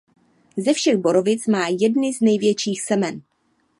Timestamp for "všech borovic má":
0.73-1.67